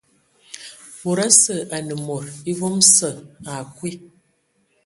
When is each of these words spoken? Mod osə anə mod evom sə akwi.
Mod 1.03 1.19
osə 1.25 1.55
anə 1.77 1.95
mod 2.05 2.25
evom 2.51 2.77
sə 2.93 3.09
akwi. 3.55 3.91